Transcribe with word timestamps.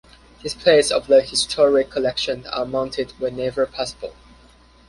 Displays 0.41 0.91
of 0.91 1.05
the 1.05 1.21
historic 1.21 1.91
collections 1.91 2.47
are 2.47 2.65
mounted 2.65 3.11
whenever 3.19 3.67
possible. 3.67 4.15